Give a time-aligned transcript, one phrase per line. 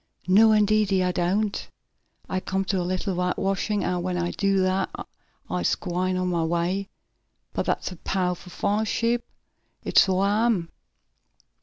[0.27, 1.69] "No indeedy I doant!
[2.27, 4.89] I come t' do a little whitewashin' an' when I do dat
[5.47, 6.89] I'se gwine on mah way.
[7.53, 9.23] But dat's a pow'ful fine ship;
[9.83, 10.71] it suah am!"